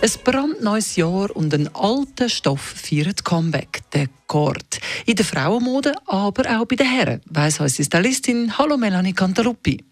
[0.00, 4.78] Ein brandneues Jahr und ein alter Stoff feiert Comeback, der Kord.
[5.06, 8.56] In der Frauenmode, aber auch bei den Herren, weiss unsere Stylistin.
[8.56, 9.84] Hallo Melanie Cantaluppi.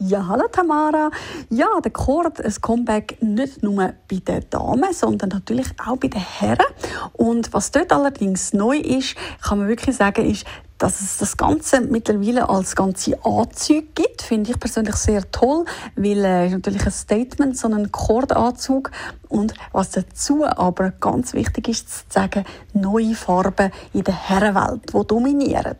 [0.00, 1.10] Ja, hallo Tamara.
[1.48, 6.20] Ja, der Kord, ein Comeback nicht nur bei den Damen, sondern natürlich auch bei den
[6.20, 6.66] Herren.
[7.14, 10.44] Und was dort allerdings neu ist, kann man wirklich sagen, ist,
[10.78, 15.64] dass es das Ganze mittlerweile als ganze Anzüge gibt, finde ich persönlich sehr toll,
[15.96, 18.90] weil äh, ist natürlich ein Statement, so ein Kordanzug
[19.28, 25.06] und was dazu aber ganz wichtig ist zu sagen, neue Farben in der Herrenwelt, die
[25.06, 25.76] dominieren.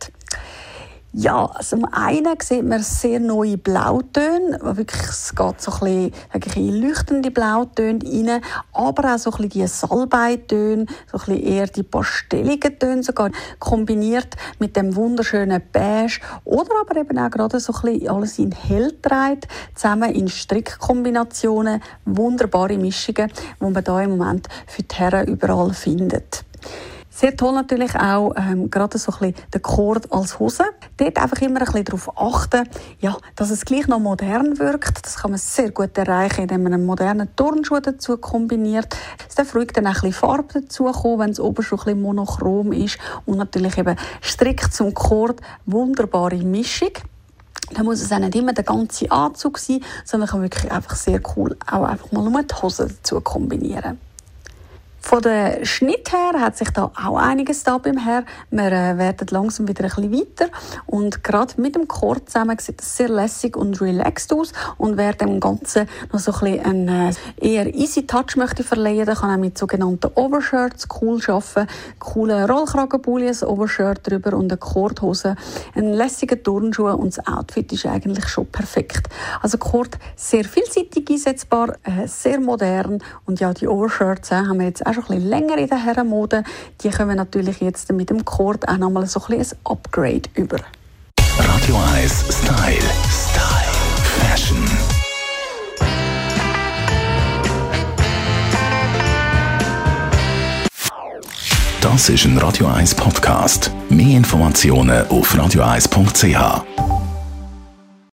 [1.17, 6.67] Ja, also zum einen sieht man sehr neue Blautöne, wirklich, es geht so ein bisschen
[6.67, 8.41] in leuchtende Blautöne rein,
[8.73, 13.31] aber auch so ein bisschen die Salbeitöne, so ein bisschen eher die pastelligen Töne sogar,
[13.59, 18.51] kombiniert mit dem wunderschönen Beige oder aber eben auch gerade so ein bisschen alles in
[18.51, 25.29] hell trägt, zusammen in Strickkombinationen, wunderbare Mischungen, die man da im Moment für die Herren
[25.29, 26.43] überall findet.
[27.17, 30.65] Sehr toll natürlich auch ähm, gerade so ein bisschen der Kord als Hose.
[30.97, 32.67] Dort einfach immer ein bisschen darauf achten,
[32.99, 35.05] ja, dass es gleich noch modern wirkt.
[35.05, 38.97] Das kann man sehr gut erreichen, indem man einen modernen Turnschuh dazu kombiniert.
[39.29, 42.01] Es darf ruhig dann auch ein bisschen Farbe dazukommen, wenn es oben schon ein bisschen
[42.01, 42.97] monochrom ist.
[43.25, 46.91] Und natürlich eben strikt zum Kord wunderbare Mischung.
[47.73, 51.21] Da muss es auch nicht immer der ganze Anzug sein, sondern kann wirklich einfach sehr
[51.37, 53.99] cool auch einfach mal nur die Hose dazu kombinieren.
[55.07, 58.23] Von der Schnitt her hat sich da auch einiges da beim Herr.
[58.49, 60.51] Wir äh, werden langsam wieder ein bisschen weiter
[60.87, 65.13] und gerade mit dem Chord zusammen sieht es sehr lässig und relaxed aus und wer
[65.13, 69.29] dem Ganzen noch so ein bisschen einen äh, eher easy Touch möchte verleihen, dann kann
[69.29, 71.67] er mit sogenannten Overshirts cool arbeiten,
[71.99, 75.35] coole Rollkragenpulli, ein Overshirt drüber und eine Chordhose,
[75.75, 79.07] einen lässigen Turnschuh und das Outfit ist eigentlich schon perfekt.
[79.39, 84.65] Also Chord sehr vielseitig einsetzbar, äh, sehr modern und ja, die Overshirts äh, haben wir
[84.65, 86.43] jetzt auch schon ein bisschen länger in der Herrenmode,
[86.81, 90.57] die kommen natürlich jetzt mit dem Kord auch nochmal so ein, ein Upgrade über.
[91.37, 92.79] Radio 1 Style.
[93.09, 93.75] Style.
[94.21, 94.57] Fashion.
[101.81, 103.71] Das ist ein Radio 1 Podcast.
[103.89, 106.94] Mehr Informationen auf radio1.ch.